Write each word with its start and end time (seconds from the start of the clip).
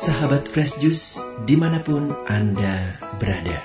Sahabat 0.00 0.48
Fresh 0.48 0.80
Juice 0.80 1.20
di 1.44 1.60
mana 1.60 1.76
pun 1.76 2.08
Anda 2.24 2.96
berada. 3.20 3.60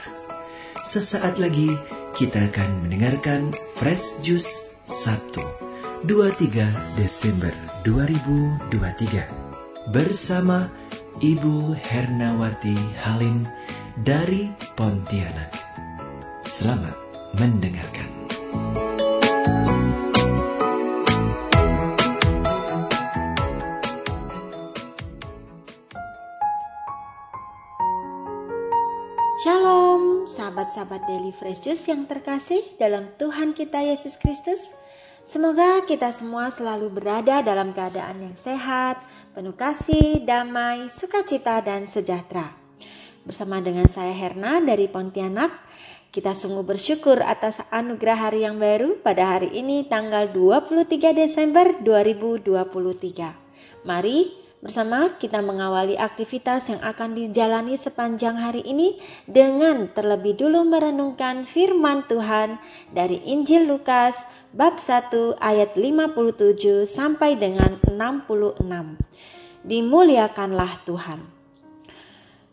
Sesaat 0.84 1.40
lagi 1.40 1.72
kita 2.12 2.52
akan 2.52 2.84
mendengarkan 2.84 3.56
Fresh 3.80 4.20
Juice 4.20 4.76
Sabtu 4.84 5.40
23 6.04 7.00
Desember 7.00 7.56
2023 7.88 9.96
bersama 9.96 10.68
Ibu 11.24 11.72
Hernawati 11.72 13.00
Halim 13.00 13.48
dari 14.04 14.52
Pontianak. 14.76 15.56
Selamat 16.44 17.00
mendengarkan. 17.40 18.15
Sahabat-sahabat 30.66 31.02
Daily 31.06 31.30
Fresh 31.30 31.62
Juice 31.62 31.86
yang 31.94 32.10
terkasih 32.10 32.58
dalam 32.82 33.14
Tuhan 33.22 33.54
kita 33.54 33.86
Yesus 33.86 34.18
Kristus. 34.18 34.74
Semoga 35.22 35.86
kita 35.86 36.10
semua 36.10 36.50
selalu 36.50 36.90
berada 36.90 37.46
dalam 37.46 37.70
keadaan 37.70 38.26
yang 38.26 38.34
sehat, 38.34 38.98
penuh 39.38 39.54
kasih, 39.54 40.26
damai, 40.26 40.90
sukacita, 40.90 41.62
dan 41.62 41.86
sejahtera. 41.86 42.50
Bersama 43.22 43.62
dengan 43.62 43.86
saya 43.86 44.10
Herna 44.10 44.58
dari 44.58 44.90
Pontianak, 44.90 45.54
kita 46.10 46.34
sungguh 46.34 46.66
bersyukur 46.66 47.22
atas 47.22 47.62
anugerah 47.70 48.30
hari 48.30 48.50
yang 48.50 48.58
baru 48.58 48.98
pada 49.06 49.38
hari 49.38 49.54
ini 49.54 49.86
tanggal 49.86 50.34
23 50.34 51.14
Desember 51.14 51.78
2023. 51.86 53.86
Mari 53.86 54.45
Bersama 54.66 55.14
kita 55.22 55.46
mengawali 55.46 55.94
aktivitas 55.94 56.74
yang 56.74 56.82
akan 56.82 57.14
dijalani 57.14 57.78
sepanjang 57.78 58.34
hari 58.34 58.66
ini 58.66 58.98
dengan 59.30 59.94
terlebih 59.94 60.34
dulu 60.34 60.66
merenungkan 60.66 61.46
firman 61.46 62.02
Tuhan 62.10 62.58
dari 62.90 63.22
Injil 63.30 63.70
Lukas 63.70 64.26
bab 64.58 64.82
1 64.82 65.38
ayat 65.38 65.78
57 65.78 66.90
sampai 66.90 67.38
dengan 67.38 67.78
66. 67.86 68.66
Dimuliakanlah 69.70 70.82
Tuhan. 70.82 71.22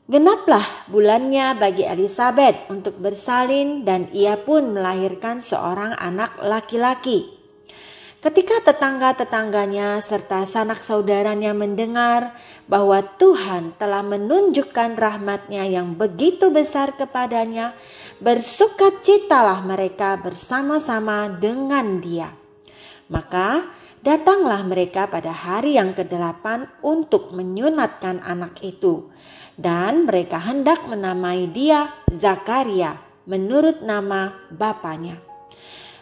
Genaplah 0.04 0.92
bulannya 0.92 1.56
bagi 1.56 1.88
Elizabeth 1.88 2.68
untuk 2.68 3.00
bersalin 3.00 3.88
dan 3.88 4.12
ia 4.12 4.36
pun 4.36 4.76
melahirkan 4.76 5.40
seorang 5.40 5.96
anak 5.96 6.36
laki-laki. 6.44 7.41
Ketika 8.22 8.62
tetangga-tetangganya 8.62 9.98
serta 9.98 10.46
sanak 10.46 10.86
saudaranya 10.86 11.50
mendengar 11.50 12.38
bahwa 12.70 13.02
Tuhan 13.18 13.74
telah 13.74 13.98
menunjukkan 14.06 14.94
rahmatnya 14.94 15.66
yang 15.66 15.98
begitu 15.98 16.54
besar 16.54 16.94
kepadanya, 16.94 17.74
bersukacitalah 18.22 19.66
mereka 19.66 20.22
bersama-sama 20.22 21.34
dengan 21.34 21.98
dia. 21.98 22.30
Maka 23.10 23.66
datanglah 24.06 24.62
mereka 24.70 25.10
pada 25.10 25.34
hari 25.34 25.74
yang 25.74 25.90
kedelapan 25.90 26.70
untuk 26.78 27.34
menyunatkan 27.34 28.22
anak 28.22 28.62
itu. 28.62 29.10
Dan 29.58 30.06
mereka 30.06 30.38
hendak 30.38 30.86
menamai 30.86 31.50
dia 31.50 31.90
Zakaria 32.06 33.02
menurut 33.26 33.82
nama 33.82 34.30
bapaknya. 34.54 35.18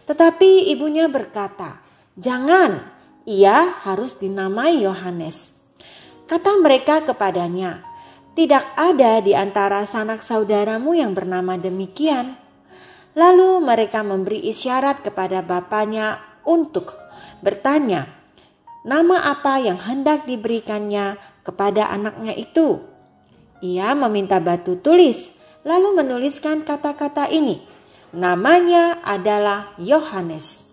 Tetapi 0.04 0.68
ibunya 0.68 1.08
berkata, 1.08 1.88
Jangan, 2.20 2.84
ia 3.24 3.80
harus 3.80 4.20
dinamai 4.20 4.84
Yohanes. 4.84 5.64
Kata 6.28 6.60
mereka 6.60 7.00
kepadanya, 7.00 7.80
"Tidak 8.36 8.76
ada 8.76 9.24
di 9.24 9.32
antara 9.32 9.88
sanak 9.88 10.20
saudaramu 10.20 10.92
yang 10.92 11.16
bernama 11.16 11.56
demikian." 11.56 12.36
Lalu 13.16 13.64
mereka 13.64 14.04
memberi 14.04 14.52
isyarat 14.52 15.00
kepada 15.00 15.40
bapaknya 15.40 16.20
untuk 16.44 16.92
bertanya, 17.40 18.04
"Nama 18.84 19.32
apa 19.32 19.56
yang 19.56 19.80
hendak 19.80 20.28
diberikannya 20.28 21.16
kepada 21.40 21.88
anaknya 21.88 22.36
itu?" 22.36 22.84
Ia 23.64 23.96
meminta 23.96 24.44
batu 24.44 24.76
tulis, 24.76 25.40
lalu 25.64 25.96
menuliskan 25.96 26.68
kata-kata 26.68 27.32
ini. 27.32 27.64
Namanya 28.12 29.00
adalah 29.08 29.72
Yohanes. 29.80 30.69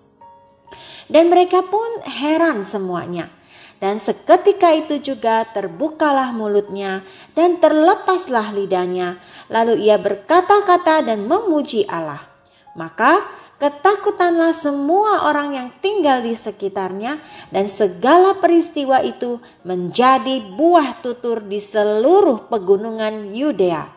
Dan 1.07 1.31
mereka 1.31 1.63
pun 1.63 2.03
heran 2.03 2.68
semuanya. 2.68 3.31
Dan 3.78 4.01
seketika 4.01 4.73
itu 4.73 4.97
juga 4.97 5.45
terbukalah 5.53 6.34
mulutnya 6.34 7.06
dan 7.38 7.62
terlepaslah 7.62 8.50
lidahnya. 8.50 9.22
Lalu 9.53 9.85
ia 9.85 10.01
berkata-kata 10.01 11.06
dan 11.06 11.29
memuji 11.29 11.85
Allah. 11.85 12.25
Maka 12.73 13.22
ketakutanlah 13.62 14.53
semua 14.57 15.29
orang 15.29 15.53
yang 15.53 15.69
tinggal 15.78 16.25
di 16.25 16.34
sekitarnya 16.34 17.22
dan 17.53 17.69
segala 17.69 18.38
peristiwa 18.41 19.01
itu 19.06 19.38
menjadi 19.62 20.41
buah 20.57 20.97
tutur 21.06 21.45
di 21.45 21.62
seluruh 21.62 22.50
pegunungan 22.50 23.29
Yudea. 23.34 23.94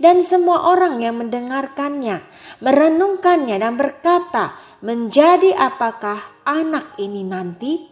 Dan 0.00 0.24
semua 0.24 0.70
orang 0.72 1.02
yang 1.04 1.20
mendengarkannya, 1.20 2.24
merenungkannya 2.64 3.60
dan 3.60 3.76
berkata, 3.76 4.56
menjadi 4.80 5.52
apakah 5.56 6.20
anak 6.44 6.96
ini 6.96 7.24
nanti? 7.24 7.88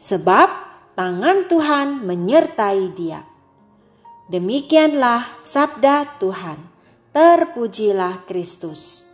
Sebab 0.00 0.48
tangan 0.96 1.44
Tuhan 1.48 2.08
menyertai 2.08 2.84
dia. 2.96 3.20
Demikianlah 4.32 5.44
sabda 5.44 6.16
Tuhan. 6.16 6.58
Terpujilah 7.10 8.24
Kristus. 8.24 9.10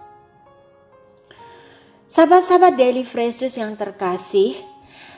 Sahabat-sahabat 2.07 2.77
Daily 2.79 3.03
Fresh 3.03 3.57
yang 3.57 3.75
terkasih, 3.75 4.55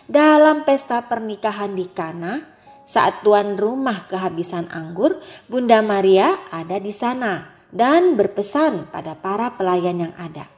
dalam 0.08 0.64
pesta 0.64 1.04
pernikahan 1.04 1.76
di 1.76 1.84
Kana, 1.90 2.40
saat 2.88 3.20
tuan 3.20 3.60
rumah 3.60 4.08
kehabisan 4.08 4.72
anggur, 4.72 5.20
Bunda 5.50 5.84
Maria 5.84 6.38
ada 6.48 6.80
di 6.80 6.94
sana 6.94 7.44
dan 7.68 8.16
berpesan 8.16 8.88
pada 8.88 9.12
para 9.12 9.52
pelayan 9.58 10.08
yang 10.08 10.14
ada. 10.16 10.57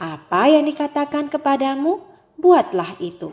Apa 0.00 0.48
yang 0.48 0.64
dikatakan 0.68 1.28
kepadamu, 1.28 2.00
buatlah 2.40 2.96
itu. 2.98 3.32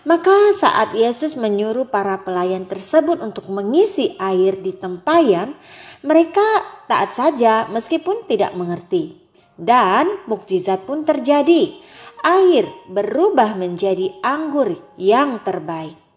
Maka 0.00 0.56
saat 0.56 0.96
Yesus 0.96 1.36
menyuruh 1.36 1.84
para 1.92 2.24
pelayan 2.24 2.64
tersebut 2.64 3.20
untuk 3.20 3.52
mengisi 3.52 4.16
air 4.16 4.56
di 4.56 4.72
tempayan, 4.72 5.52
mereka 6.00 6.44
taat 6.88 7.12
saja 7.12 7.68
meskipun 7.68 8.24
tidak 8.24 8.56
mengerti. 8.56 9.20
Dan 9.60 10.24
mukjizat 10.24 10.88
pun 10.88 11.04
terjadi. 11.04 11.76
Air 12.24 12.64
berubah 12.88 13.60
menjadi 13.60 14.16
anggur 14.24 14.76
yang 14.96 15.44
terbaik. 15.44 16.09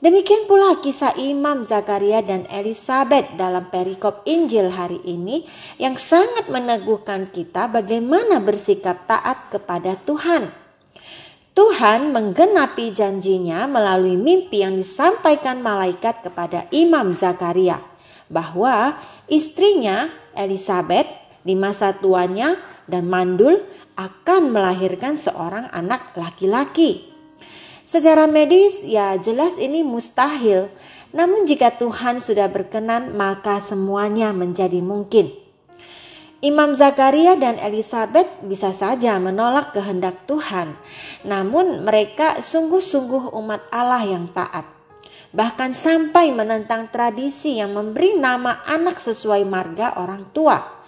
Demikian 0.00 0.48
pula 0.48 0.80
kisah 0.80 1.12
Imam 1.20 1.60
Zakaria 1.60 2.24
dan 2.24 2.48
Elizabeth 2.48 3.36
dalam 3.36 3.68
perikop 3.68 4.24
Injil 4.24 4.72
hari 4.72 4.96
ini 5.04 5.44
yang 5.76 6.00
sangat 6.00 6.48
meneguhkan 6.48 7.28
kita 7.28 7.68
bagaimana 7.68 8.40
bersikap 8.40 9.04
taat 9.04 9.52
kepada 9.52 10.00
Tuhan. 10.08 10.48
Tuhan 11.52 12.16
menggenapi 12.16 12.96
janjinya 12.96 13.68
melalui 13.68 14.16
mimpi 14.16 14.64
yang 14.64 14.80
disampaikan 14.80 15.60
malaikat 15.60 16.24
kepada 16.24 16.64
Imam 16.72 17.12
Zakaria 17.12 17.84
bahwa 18.32 18.96
istrinya 19.28 20.08
Elizabeth 20.32 21.12
di 21.44 21.52
masa 21.52 21.92
tuanya 21.92 22.56
dan 22.88 23.04
mandul 23.04 23.60
akan 24.00 24.48
melahirkan 24.48 25.20
seorang 25.20 25.68
anak 25.76 26.16
laki-laki. 26.16 27.09
Secara 27.90 28.30
medis 28.30 28.86
ya 28.86 29.18
jelas 29.18 29.58
ini 29.58 29.82
mustahil. 29.82 30.70
Namun 31.10 31.42
jika 31.42 31.74
Tuhan 31.74 32.22
sudah 32.22 32.46
berkenan 32.46 33.18
maka 33.18 33.58
semuanya 33.58 34.30
menjadi 34.30 34.78
mungkin. 34.78 35.26
Imam 36.38 36.70
Zakaria 36.70 37.34
dan 37.34 37.58
Elizabeth 37.58 38.30
bisa 38.46 38.70
saja 38.70 39.18
menolak 39.18 39.74
kehendak 39.74 40.22
Tuhan, 40.30 40.78
namun 41.26 41.82
mereka 41.82 42.38
sungguh-sungguh 42.38 43.34
umat 43.34 43.66
Allah 43.74 44.06
yang 44.06 44.30
taat. 44.30 44.70
Bahkan 45.34 45.74
sampai 45.74 46.30
menentang 46.30 46.94
tradisi 46.94 47.58
yang 47.58 47.74
memberi 47.74 48.14
nama 48.14 48.62
anak 48.70 49.02
sesuai 49.02 49.42
marga 49.50 49.98
orang 49.98 50.30
tua 50.30 50.79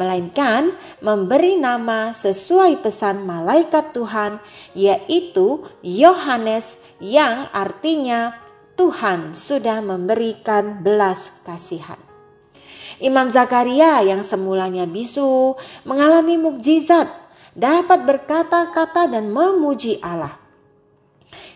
melainkan 0.00 0.72
memberi 1.04 1.60
nama 1.60 2.16
sesuai 2.16 2.80
pesan 2.80 3.28
malaikat 3.28 3.92
Tuhan, 3.92 4.40
yaitu 4.72 5.68
Yohanes, 5.84 6.80
yang 7.04 7.52
artinya 7.52 8.32
Tuhan 8.80 9.36
sudah 9.36 9.84
memberikan 9.84 10.80
belas 10.80 11.28
kasihan. 11.44 12.00
Imam 12.96 13.28
Zakaria 13.28 14.00
yang 14.04 14.24
semulanya 14.24 14.88
bisu 14.88 15.56
mengalami 15.84 16.40
mukjizat, 16.40 17.08
dapat 17.52 18.08
berkata-kata 18.08 19.12
dan 19.12 19.28
memuji 19.28 20.00
Allah. 20.00 20.40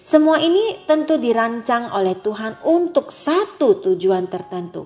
Semua 0.04 0.36
ini 0.36 0.84
tentu 0.84 1.16
dirancang 1.16 1.88
oleh 1.96 2.12
Tuhan 2.20 2.60
untuk 2.64 3.08
satu 3.08 3.80
tujuan 3.80 4.28
tertentu, 4.28 4.84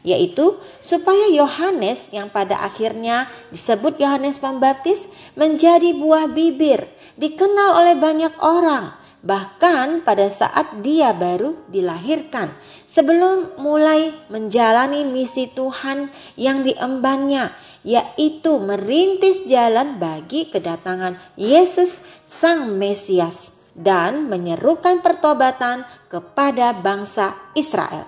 yaitu 0.00 0.56
supaya 0.80 1.28
Yohanes 1.28 2.08
yang 2.12 2.32
pada 2.32 2.60
akhirnya 2.64 3.28
disebut 3.52 4.00
Yohanes 4.00 4.40
Pembaptis 4.40 5.08
menjadi 5.36 5.92
buah 5.92 6.28
bibir, 6.32 6.88
dikenal 7.20 7.84
oleh 7.84 7.94
banyak 8.00 8.32
orang, 8.40 8.96
bahkan 9.20 10.00
pada 10.00 10.32
saat 10.32 10.80
dia 10.80 11.12
baru 11.12 11.52
dilahirkan, 11.68 12.48
sebelum 12.88 13.60
mulai 13.60 14.16
menjalani 14.32 15.04
misi 15.04 15.52
Tuhan 15.52 16.08
yang 16.40 16.64
diembannya, 16.64 17.52
yaitu 17.84 18.60
merintis 18.60 19.44
jalan 19.44 20.00
bagi 20.00 20.48
kedatangan 20.48 21.16
Yesus 21.36 22.04
Sang 22.24 22.76
Mesias 22.76 23.60
dan 23.76 24.28
menyerukan 24.28 25.00
pertobatan 25.00 25.84
kepada 26.08 26.76
bangsa 26.76 27.32
Israel. 27.56 28.04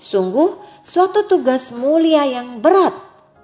Sungguh 0.00 0.69
suatu 0.90 1.30
tugas 1.30 1.70
mulia 1.70 2.26
yang 2.26 2.58
berat, 2.58 2.90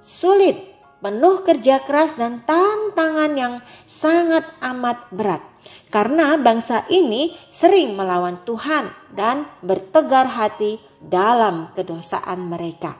sulit, 0.02 0.58
penuh 0.98 1.46
kerja 1.46 1.78
keras 1.86 2.18
dan 2.18 2.42
tantangan 2.42 3.38
yang 3.38 3.54
sangat 3.86 4.42
amat 4.58 5.06
berat. 5.14 5.42
Karena 5.86 6.34
bangsa 6.34 6.82
ini 6.90 7.30
sering 7.46 7.94
melawan 7.94 8.42
Tuhan 8.42 8.90
dan 9.14 9.46
bertegar 9.62 10.26
hati 10.26 10.82
dalam 10.98 11.70
kedosaan 11.78 12.50
mereka. 12.50 12.98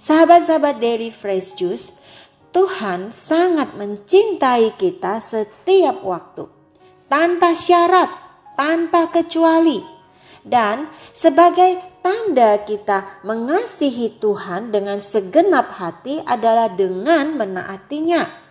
Sahabat-sahabat 0.00 0.80
Daily 0.80 1.12
Fresh 1.12 1.60
Juice, 1.60 2.00
Tuhan 2.56 3.12
sangat 3.12 3.76
mencintai 3.76 4.80
kita 4.80 5.20
setiap 5.20 6.00
waktu, 6.00 6.48
tanpa 7.12 7.52
syarat, 7.52 8.08
tanpa 8.56 9.12
kecuali. 9.12 9.95
Dan 10.46 10.86
sebagai 11.10 11.82
tanda 12.06 12.62
kita 12.62 13.18
mengasihi 13.26 14.14
Tuhan 14.22 14.70
dengan 14.70 15.02
segenap 15.02 15.74
hati 15.74 16.22
adalah 16.22 16.70
dengan 16.70 17.34
menaatinya. 17.34 18.46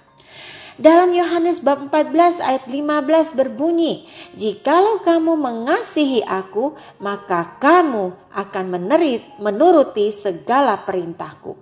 Dalam 0.75 1.15
Yohanes 1.15 1.63
bab 1.63 1.87
14 1.87 2.43
ayat 2.43 2.67
15 2.67 3.31
berbunyi, 3.31 4.11
"Jikalau 4.35 4.99
kamu 5.07 5.39
mengasihi 5.39 6.19
aku, 6.27 6.75
maka 6.99 7.55
kamu 7.63 8.11
akan 8.35 8.65
menerit, 8.67 9.23
menuruti 9.39 10.11
segala 10.11 10.83
perintahku." 10.83 11.55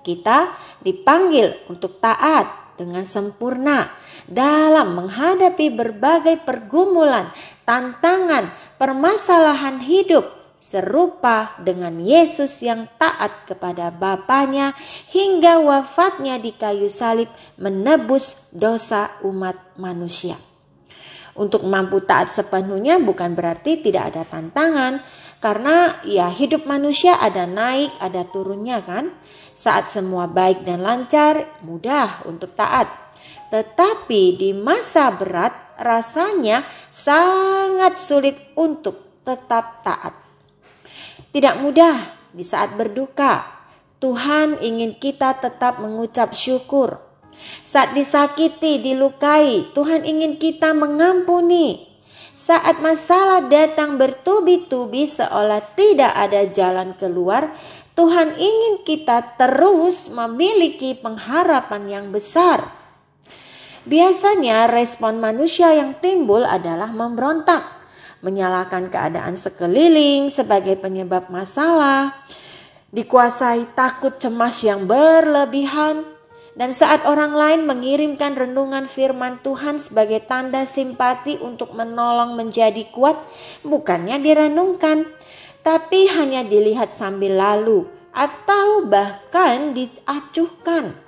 Kita 0.00 0.56
dipanggil 0.80 1.68
untuk 1.68 2.00
taat 2.00 2.67
dengan 2.78 3.02
sempurna 3.02 3.90
dalam 4.30 4.94
menghadapi 4.94 5.74
berbagai 5.74 6.46
pergumulan, 6.46 7.28
tantangan, 7.66 8.48
permasalahan 8.78 9.82
hidup 9.82 10.38
serupa 10.58 11.54
dengan 11.62 11.98
Yesus 12.02 12.62
yang 12.62 12.86
taat 12.98 13.46
kepada 13.46 13.94
Bapaknya 13.94 14.74
hingga 15.10 15.62
wafatnya 15.62 16.38
di 16.38 16.54
kayu 16.54 16.90
salib 16.90 17.30
menebus 17.58 18.50
dosa 18.54 19.12
umat 19.22 19.58
manusia. 19.78 20.47
Untuk 21.38 21.62
mampu 21.62 22.02
taat 22.02 22.34
sepenuhnya 22.34 22.98
bukan 22.98 23.38
berarti 23.38 23.78
tidak 23.78 24.10
ada 24.10 24.26
tantangan, 24.26 24.98
karena 25.38 26.02
ya 26.02 26.26
hidup 26.26 26.66
manusia 26.66 27.14
ada 27.14 27.46
naik, 27.46 27.94
ada 28.02 28.26
turunnya 28.26 28.82
kan. 28.82 29.14
Saat 29.54 29.86
semua 29.86 30.26
baik 30.26 30.66
dan 30.66 30.82
lancar, 30.82 31.62
mudah 31.62 32.26
untuk 32.26 32.58
taat. 32.58 32.90
Tetapi 33.54 34.34
di 34.34 34.50
masa 34.50 35.14
berat 35.14 35.78
rasanya 35.78 36.66
sangat 36.90 38.02
sulit 38.02 38.34
untuk 38.58 39.22
tetap 39.22 39.86
taat. 39.86 40.18
Tidak 41.30 41.54
mudah 41.62 42.28
di 42.34 42.42
saat 42.42 42.74
berduka. 42.74 43.46
Tuhan 44.02 44.62
ingin 44.62 44.98
kita 44.98 45.38
tetap 45.38 45.78
mengucap 45.78 46.34
syukur. 46.34 47.07
Saat 47.62 47.92
disakiti, 47.92 48.80
dilukai, 48.80 49.70
Tuhan 49.76 50.04
ingin 50.04 50.40
kita 50.40 50.72
mengampuni. 50.72 51.86
Saat 52.38 52.78
masalah 52.78 53.50
datang 53.50 53.98
bertubi-tubi 53.98 55.10
seolah 55.10 55.74
tidak 55.74 56.14
ada 56.14 56.46
jalan 56.48 56.94
keluar, 56.94 57.50
Tuhan 57.98 58.38
ingin 58.38 58.86
kita 58.86 59.34
terus 59.34 60.06
memiliki 60.06 60.94
pengharapan 60.94 61.82
yang 61.90 62.06
besar. 62.14 62.62
Biasanya 63.88 64.70
respon 64.70 65.18
manusia 65.18 65.74
yang 65.74 65.98
timbul 65.98 66.46
adalah 66.46 66.94
memberontak 66.94 67.78
menyalahkan 68.22 68.90
keadaan 68.90 69.38
sekeliling 69.38 70.26
sebagai 70.30 70.74
penyebab 70.78 71.30
masalah, 71.30 72.10
dikuasai 72.90 73.78
takut 73.78 74.18
cemas 74.18 74.58
yang 74.66 74.90
berlebihan, 74.90 76.02
dan 76.58 76.74
saat 76.74 77.06
orang 77.06 77.38
lain 77.38 77.70
mengirimkan 77.70 78.34
renungan 78.34 78.90
firman 78.90 79.38
Tuhan 79.46 79.78
sebagai 79.78 80.26
tanda 80.26 80.66
simpati 80.66 81.38
untuk 81.38 81.70
menolong 81.70 82.34
menjadi 82.34 82.82
kuat, 82.90 83.14
bukannya 83.62 84.18
direnungkan, 84.18 85.06
tapi 85.62 86.10
hanya 86.10 86.42
dilihat 86.42 86.98
sambil 86.98 87.38
lalu 87.38 87.86
atau 88.10 88.90
bahkan 88.90 89.70
diacuhkan. 89.70 90.98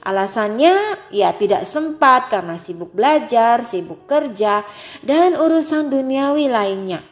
Alasannya 0.00 0.96
ya 1.12 1.36
tidak 1.36 1.68
sempat 1.68 2.32
karena 2.32 2.56
sibuk 2.56 2.96
belajar, 2.96 3.60
sibuk 3.60 4.08
kerja, 4.08 4.64
dan 5.04 5.36
urusan 5.36 5.92
duniawi 5.92 6.48
lainnya. 6.48 7.04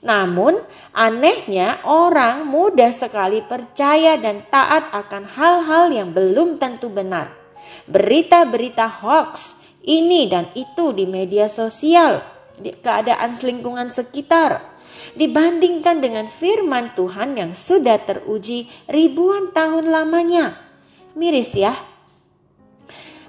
Namun 0.00 0.56
anehnya 0.96 1.84
orang 1.84 2.48
mudah 2.48 2.88
sekali 2.88 3.44
percaya 3.44 4.16
dan 4.16 4.40
taat 4.48 4.88
akan 4.96 5.28
hal-hal 5.28 5.92
yang 5.92 6.16
belum 6.16 6.56
tentu 6.56 6.88
benar. 6.88 7.28
Berita-berita 7.84 8.88
hoax 8.88 9.60
ini 9.84 10.24
dan 10.28 10.48
itu 10.56 10.96
di 10.96 11.04
media 11.04 11.52
sosial, 11.52 12.24
di 12.56 12.72
keadaan 12.72 13.36
lingkungan 13.36 13.92
sekitar, 13.92 14.64
dibandingkan 15.16 16.00
dengan 16.00 16.32
firman 16.32 16.96
Tuhan 16.96 17.36
yang 17.36 17.52
sudah 17.52 18.00
teruji 18.00 18.72
ribuan 18.88 19.52
tahun 19.52 19.92
lamanya. 19.92 20.56
Miris 21.12 21.52
ya, 21.52 21.76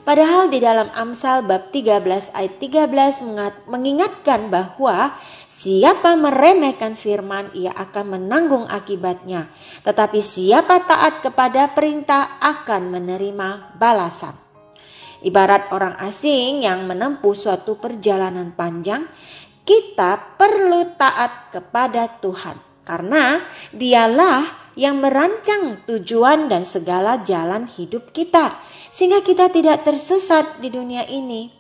Padahal 0.02 0.50
di 0.50 0.58
dalam 0.58 0.90
Amsal 0.98 1.46
bab 1.46 1.70
13 1.70 2.34
ayat 2.34 2.58
13 2.58 3.22
mengingatkan 3.70 4.50
bahwa 4.50 5.14
siapa 5.46 6.18
meremehkan 6.18 6.98
firman 6.98 7.54
ia 7.54 7.70
akan 7.78 8.18
menanggung 8.18 8.66
akibatnya. 8.66 9.54
Tetapi 9.86 10.18
siapa 10.26 10.90
taat 10.90 11.22
kepada 11.22 11.70
perintah 11.78 12.42
akan 12.42 12.90
menerima 12.90 13.78
balasan. 13.78 14.34
Ibarat 15.22 15.70
orang 15.70 15.94
asing 16.02 16.66
yang 16.66 16.90
menempuh 16.90 17.38
suatu 17.38 17.78
perjalanan 17.78 18.58
panjang, 18.58 19.06
kita 19.62 20.18
perlu 20.34 20.98
taat 20.98 21.54
kepada 21.54 22.10
Tuhan. 22.18 22.71
Karena 22.82 23.40
dialah 23.70 24.74
yang 24.80 25.04
merancang 25.04 25.84
tujuan 25.86 26.48
dan 26.48 26.64
segala 26.64 27.22
jalan 27.22 27.68
hidup 27.68 28.16
kita 28.16 28.56
sehingga 28.92 29.24
kita 29.24 29.52
tidak 29.52 29.84
tersesat 29.88 30.60
di 30.60 30.72
dunia 30.72 31.08
ini. 31.08 31.52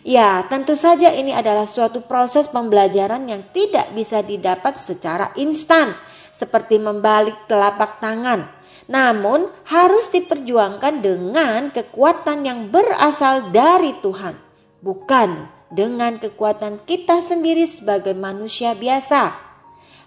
Ya, 0.00 0.40
tentu 0.48 0.80
saja 0.80 1.12
ini 1.12 1.36
adalah 1.36 1.68
suatu 1.68 2.00
proses 2.00 2.48
pembelajaran 2.48 3.28
yang 3.28 3.44
tidak 3.52 3.92
bisa 3.92 4.24
didapat 4.24 4.80
secara 4.80 5.28
instan, 5.36 5.92
seperti 6.32 6.80
membalik 6.80 7.36
telapak 7.44 8.00
tangan. 8.00 8.48
Namun, 8.88 9.52
harus 9.68 10.08
diperjuangkan 10.08 11.04
dengan 11.04 11.68
kekuatan 11.68 12.48
yang 12.48 12.72
berasal 12.72 13.52
dari 13.52 13.92
Tuhan, 14.00 14.40
bukan 14.80 15.52
dengan 15.68 16.16
kekuatan 16.16 16.80
kita 16.88 17.20
sendiri 17.20 17.68
sebagai 17.68 18.16
manusia 18.16 18.72
biasa. 18.72 19.49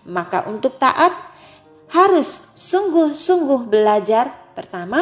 Maka, 0.03 0.48
untuk 0.51 0.75
taat 0.79 1.12
harus 1.93 2.51
sungguh-sungguh 2.57 3.69
belajar. 3.69 4.31
Pertama, 4.53 5.01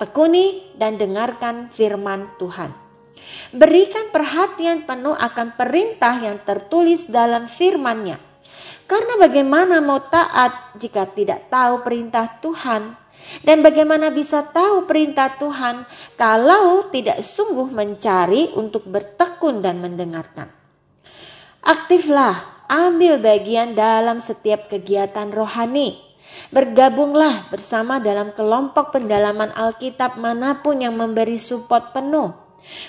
tekuni 0.00 0.74
dan 0.74 0.96
dengarkan 0.96 1.68
firman 1.70 2.26
Tuhan. 2.40 2.72
Berikan 3.52 4.08
perhatian 4.10 4.88
penuh 4.88 5.14
akan 5.14 5.54
perintah 5.54 6.16
yang 6.18 6.40
tertulis 6.42 7.10
dalam 7.10 7.46
firman-Nya. 7.46 8.18
Karena 8.90 9.14
bagaimana 9.22 9.78
mau 9.78 10.02
taat 10.02 10.74
jika 10.74 11.06
tidak 11.06 11.46
tahu 11.46 11.86
perintah 11.86 12.26
Tuhan? 12.42 12.98
Dan 13.44 13.62
bagaimana 13.62 14.10
bisa 14.10 14.42
tahu 14.42 14.90
perintah 14.90 15.30
Tuhan 15.38 15.86
kalau 16.18 16.90
tidak 16.90 17.22
sungguh 17.22 17.70
mencari 17.70 18.50
untuk 18.58 18.88
bertekun 18.90 19.62
dan 19.62 19.78
mendengarkan? 19.78 20.50
Aktiflah, 21.62 22.59
ambil 22.70 23.18
bagian 23.18 23.74
dalam 23.74 24.22
setiap 24.22 24.70
kegiatan 24.70 25.34
rohani 25.34 26.10
Bergabunglah 26.50 27.50
bersama 27.50 28.02
dalam 28.02 28.34
kelompok 28.34 28.94
pendalaman 28.94 29.50
Alkitab 29.54 30.18
mana 30.18 30.58
pun 30.62 30.78
yang 30.78 30.94
memberi 30.94 31.38
support 31.38 31.94
penuh. 31.94 32.34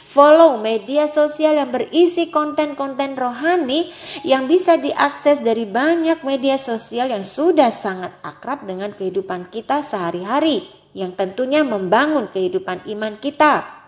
Follow 0.05 0.61
media 0.61 1.09
sosial 1.09 1.57
yang 1.57 1.73
berisi 1.73 2.29
konten-konten 2.29 3.17
rohani 3.17 3.89
yang 4.21 4.45
bisa 4.45 4.77
diakses 4.77 5.41
dari 5.41 5.65
banyak 5.65 6.21
media 6.21 6.61
sosial 6.61 7.09
yang 7.09 7.25
sudah 7.25 7.73
sangat 7.73 8.13
akrab 8.21 8.67
dengan 8.67 8.93
kehidupan 8.93 9.49
kita 9.49 9.81
sehari-hari, 9.81 10.69
yang 10.93 11.17
tentunya 11.17 11.65
membangun 11.65 12.29
kehidupan 12.29 12.85
iman 12.93 13.17
kita. 13.17 13.80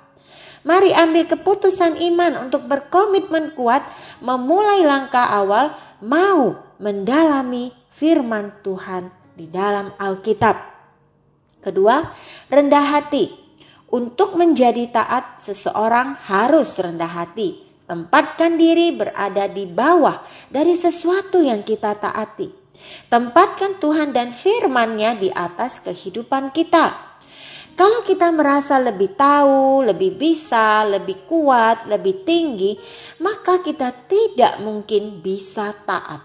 Mari 0.63 0.95
ambil 0.95 1.27
keputusan 1.27 1.99
iman 1.99 2.47
untuk 2.47 2.67
berkomitmen 2.71 3.51
kuat 3.51 3.83
memulai 4.23 4.87
langkah 4.87 5.27
awal 5.27 5.75
mau 5.99 6.55
mendalami 6.79 7.75
firman 7.91 8.51
Tuhan 8.63 9.11
di 9.35 9.51
dalam 9.51 9.91
Alkitab. 9.99 10.55
Kedua, 11.63 11.99
rendah 12.47 12.85
hati. 12.95 13.31
Untuk 13.93 14.39
menjadi 14.39 14.89
taat, 14.89 15.43
seseorang 15.43 16.17
harus 16.25 16.79
rendah 16.81 17.11
hati. 17.11 17.61
Tempatkan 17.83 18.57
diri 18.57 18.95
berada 18.95 19.45
di 19.51 19.67
bawah 19.67 20.23
dari 20.49 20.73
sesuatu 20.73 21.43
yang 21.43 21.61
kita 21.61 21.93
taati. 21.99 22.49
Tempatkan 23.07 23.79
Tuhan 23.79 24.11
dan 24.11 24.33
firman-Nya 24.33 25.19
di 25.19 25.29
atas 25.31 25.79
kehidupan 25.83 26.51
kita. 26.51 27.12
Kalau 27.73 28.05
kita 28.05 28.29
merasa 28.29 28.77
lebih 28.77 29.17
tahu, 29.17 29.81
lebih 29.81 30.13
bisa, 30.13 30.85
lebih 30.85 31.25
kuat, 31.25 31.89
lebih 31.89 32.21
tinggi, 32.21 32.77
maka 33.17 33.65
kita 33.65 33.89
tidak 34.05 34.61
mungkin 34.61 35.25
bisa 35.25 35.73
taat. 35.81 36.21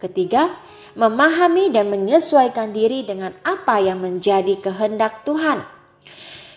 Ketiga, 0.00 0.48
memahami 0.96 1.68
dan 1.68 1.92
menyesuaikan 1.92 2.72
diri 2.72 3.04
dengan 3.04 3.36
apa 3.44 3.84
yang 3.84 4.00
menjadi 4.00 4.56
kehendak 4.60 5.28
Tuhan. 5.28 5.60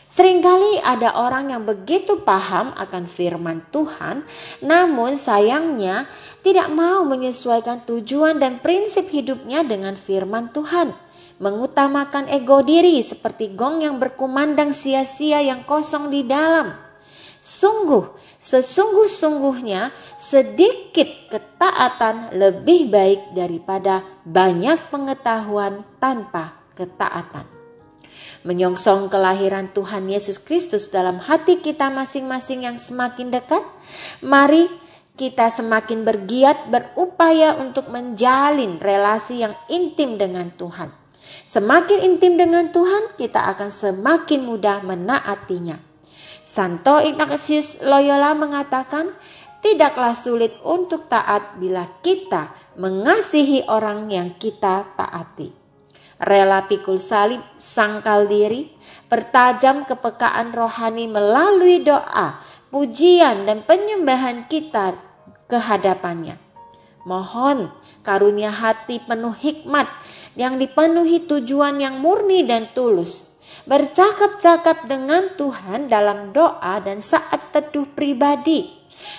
Seringkali 0.10 0.82
ada 0.82 1.14
orang 1.14 1.54
yang 1.54 1.70
begitu 1.70 2.24
paham 2.26 2.74
akan 2.74 3.06
firman 3.06 3.62
Tuhan, 3.70 4.26
namun 4.64 5.20
sayangnya 5.20 6.10
tidak 6.42 6.72
mau 6.74 7.06
menyesuaikan 7.06 7.86
tujuan 7.86 8.42
dan 8.42 8.58
prinsip 8.58 9.06
hidupnya 9.12 9.62
dengan 9.62 9.94
firman 9.94 10.50
Tuhan. 10.50 11.09
Mengutamakan 11.40 12.28
ego 12.28 12.60
diri 12.62 13.00
seperti 13.00 13.56
gong 13.56 13.80
yang 13.80 13.96
berkumandang 13.96 14.76
sia-sia 14.76 15.40
yang 15.40 15.64
kosong 15.64 16.12
di 16.12 16.28
dalam. 16.28 16.76
Sungguh, 17.40 18.04
sesungguh-sungguhnya 18.44 19.96
sedikit 20.20 21.08
ketaatan 21.32 22.36
lebih 22.36 22.92
baik 22.92 23.22
daripada 23.32 24.04
banyak 24.28 24.92
pengetahuan 24.92 25.88
tanpa 26.04 26.60
ketaatan 26.76 27.60
menyongsong 28.44 29.12
kelahiran 29.12 29.68
Tuhan 29.76 30.08
Yesus 30.08 30.40
Kristus 30.40 30.88
dalam 30.88 31.20
hati 31.20 31.60
kita 31.60 31.92
masing-masing 31.92 32.64
yang 32.64 32.78
semakin 32.80 33.32
dekat, 33.36 33.64
mari 34.24 34.68
kita 35.20 35.52
semakin 35.52 36.08
bergiat 36.08 36.72
berupaya 36.72 37.60
untuk 37.60 37.92
menjalin 37.92 38.80
relasi 38.80 39.44
yang 39.44 39.52
intim 39.68 40.16
dengan 40.16 40.48
Tuhan. 40.56 40.99
Semakin 41.50 42.06
intim 42.06 42.38
dengan 42.38 42.70
Tuhan, 42.70 43.16
kita 43.18 43.50
akan 43.56 43.70
semakin 43.74 44.46
mudah 44.46 44.86
menaatinya. 44.86 45.78
Santo 46.46 46.98
Ignatius 47.02 47.86
Loyola 47.86 48.34
mengatakan, 48.34 49.14
tidaklah 49.62 50.18
sulit 50.18 50.56
untuk 50.66 51.10
taat 51.12 51.58
bila 51.62 51.86
kita 52.02 52.54
mengasihi 52.78 53.68
orang 53.70 54.10
yang 54.10 54.34
kita 54.40 54.88
taati 54.98 55.60
rela 56.20 56.68
pikul 56.68 57.00
salib, 57.00 57.40
sangkal 57.56 58.28
diri, 58.28 58.68
pertajam 59.08 59.88
kepekaan 59.88 60.52
rohani 60.52 61.08
melalui 61.08 61.80
doa, 61.82 62.44
pujian 62.70 63.48
dan 63.48 63.64
penyembahan 63.64 64.46
kita 64.52 65.00
ke 65.48 65.58
hadapannya. 65.58 66.36
Mohon 67.08 67.72
karunia 68.04 68.52
hati 68.52 69.00
penuh 69.00 69.34
hikmat 69.34 69.88
yang 70.40 70.56
dipenuhi 70.56 71.28
tujuan 71.28 71.84
yang 71.84 72.00
murni 72.00 72.48
dan 72.48 72.72
tulus. 72.72 73.36
Bercakap-cakap 73.68 74.88
dengan 74.88 75.36
Tuhan 75.36 75.92
dalam 75.92 76.32
doa 76.32 76.80
dan 76.80 77.04
saat 77.04 77.52
teduh 77.52 77.84
pribadi. 77.92 78.72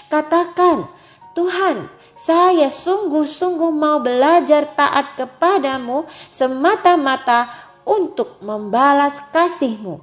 Katakan, 0.08 0.88
Tuhan, 1.36 1.92
saya 2.16 2.72
sungguh-sungguh 2.72 3.68
mau 3.68 4.00
belajar 4.00 4.64
taat 4.72 5.20
kepadamu 5.20 6.08
semata-mata 6.32 7.52
untuk 7.84 8.40
membalas 8.40 9.20
kasihmu. 9.28 10.00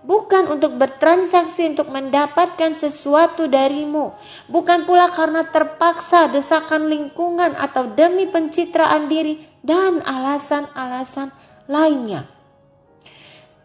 Bukan 0.00 0.48
untuk 0.48 0.80
bertransaksi 0.80 1.76
untuk 1.76 1.92
mendapatkan 1.92 2.72
sesuatu 2.72 3.44
darimu. 3.52 4.16
Bukan 4.48 4.88
pula 4.88 5.12
karena 5.12 5.44
terpaksa 5.44 6.32
desakan 6.32 6.88
lingkungan 6.88 7.52
atau 7.52 7.84
demi 7.92 8.24
pencitraan 8.24 9.12
diri 9.12 9.49
dan 9.60 10.00
alasan-alasan 10.04 11.30
lainnya. 11.68 12.26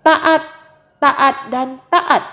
Taat, 0.06 0.44
taat, 1.02 1.36
dan 1.50 1.82
taat 1.90 2.24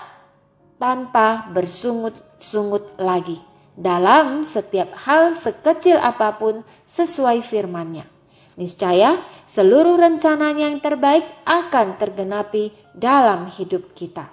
tanpa 0.77 1.49
bersungut-sungut 1.49 2.99
lagi 3.01 3.41
dalam 3.73 4.45
setiap 4.45 4.93
hal 5.07 5.33
sekecil 5.33 5.97
apa 5.97 6.37
pun 6.37 6.61
sesuai 6.85 7.41
firman-Nya. 7.41 8.05
Niscaya 8.53 9.17
seluruh 9.49 9.97
rencananya 9.97 10.69
yang 10.69 10.77
terbaik 10.77 11.25
akan 11.41 11.97
tergenapi 11.97 12.69
dalam 12.93 13.49
hidup 13.49 13.97
kita. 13.97 14.29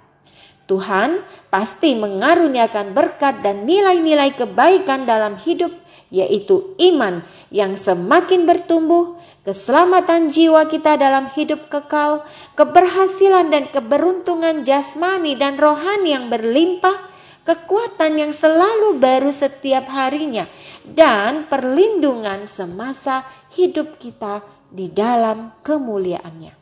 Tuhan 0.69 1.25
pasti 1.49 1.97
mengaruniakan 1.97 2.93
berkat 2.93 3.41
dan 3.41 3.65
nilai-nilai 3.65 4.31
kebaikan 4.37 5.09
dalam 5.09 5.35
hidup 5.41 5.73
yaitu 6.11 6.75
iman 6.77 7.23
yang 7.49 7.79
semakin 7.79 8.43
bertumbuh, 8.43 9.15
keselamatan 9.47 10.29
jiwa 10.29 10.67
kita 10.67 10.99
dalam 10.99 11.31
hidup 11.33 11.71
kekal, 11.71 12.27
keberhasilan 12.59 13.49
dan 13.49 13.65
keberuntungan 13.71 14.67
jasmani 14.67 15.39
dan 15.39 15.55
rohani 15.57 16.13
yang 16.13 16.27
berlimpah, 16.27 17.09
kekuatan 17.47 18.21
yang 18.21 18.33
selalu 18.35 18.99
baru 19.01 19.31
setiap 19.33 19.89
harinya, 19.89 20.45
dan 20.85 21.49
perlindungan 21.49 22.45
semasa 22.45 23.25
hidup 23.55 23.97
kita 23.97 24.45
di 24.69 24.91
dalam 24.91 25.55
kemuliaannya. 25.63 26.53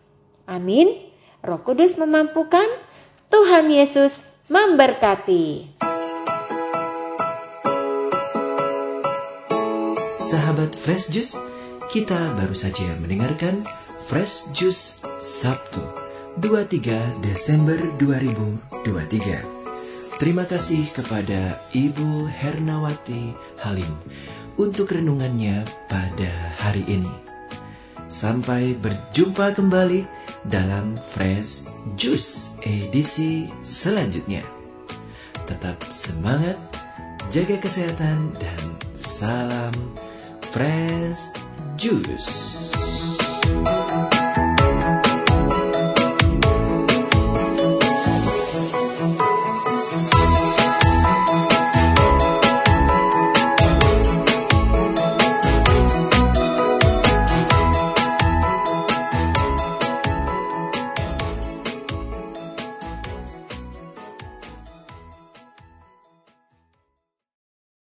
Amin. 0.48 1.10
Roh 1.42 1.62
Kudus 1.62 1.98
memampukan, 1.98 2.66
Tuhan 3.30 3.70
Yesus 3.70 4.24
memberkati. 4.50 5.79
Sahabat 10.30 10.78
Fresh 10.78 11.10
Juice, 11.10 11.42
kita 11.90 12.38
baru 12.38 12.54
saja 12.54 12.86
mendengarkan 13.02 13.66
Fresh 14.06 14.54
Juice 14.54 15.02
Sabtu 15.18 15.82
23 16.38 17.26
Desember 17.26 17.82
2023. 17.98 20.22
Terima 20.22 20.46
kasih 20.46 20.86
kepada 20.94 21.58
Ibu 21.74 22.30
Hernawati 22.30 23.34
Halim 23.58 23.90
untuk 24.54 24.94
renungannya 24.94 25.66
pada 25.90 26.30
hari 26.62 26.86
ini. 26.86 27.10
Sampai 28.06 28.78
berjumpa 28.78 29.58
kembali 29.58 30.06
dalam 30.46 31.02
Fresh 31.10 31.66
Juice 31.98 32.54
edisi 32.62 33.50
selanjutnya. 33.66 34.46
Tetap 35.50 35.90
semangat, 35.90 36.62
jaga 37.34 37.58
kesehatan, 37.58 38.38
dan 38.38 38.78
salam 38.94 39.74
Fresh 40.52 41.30
Juice. 41.78 42.89